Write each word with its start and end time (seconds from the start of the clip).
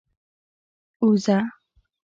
اوزه؟ 1.03 1.37